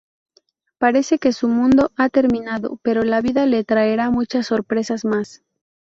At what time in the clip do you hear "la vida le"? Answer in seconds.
3.03-3.63